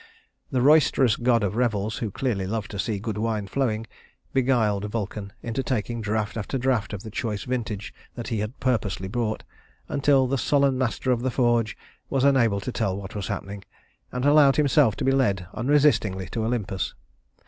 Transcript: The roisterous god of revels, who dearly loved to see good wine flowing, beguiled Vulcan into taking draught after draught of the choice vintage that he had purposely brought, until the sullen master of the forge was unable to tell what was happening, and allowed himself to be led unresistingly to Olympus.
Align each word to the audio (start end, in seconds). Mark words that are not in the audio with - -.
The 0.49 0.63
roisterous 0.63 1.15
god 1.15 1.43
of 1.43 1.55
revels, 1.55 1.97
who 1.99 2.09
dearly 2.09 2.47
loved 2.47 2.71
to 2.71 2.79
see 2.79 2.97
good 2.97 3.19
wine 3.19 3.45
flowing, 3.45 3.85
beguiled 4.33 4.85
Vulcan 4.85 5.31
into 5.43 5.61
taking 5.61 6.01
draught 6.01 6.37
after 6.37 6.57
draught 6.57 6.91
of 6.93 7.03
the 7.03 7.11
choice 7.11 7.43
vintage 7.43 7.93
that 8.15 8.29
he 8.29 8.39
had 8.39 8.59
purposely 8.59 9.07
brought, 9.07 9.43
until 9.87 10.25
the 10.25 10.39
sullen 10.39 10.75
master 10.75 11.11
of 11.11 11.21
the 11.21 11.29
forge 11.29 11.77
was 12.09 12.23
unable 12.23 12.59
to 12.61 12.71
tell 12.71 12.97
what 12.97 13.13
was 13.13 13.27
happening, 13.27 13.63
and 14.11 14.25
allowed 14.25 14.55
himself 14.55 14.95
to 14.95 15.05
be 15.05 15.11
led 15.11 15.45
unresistingly 15.53 16.25
to 16.29 16.43
Olympus. 16.43 16.95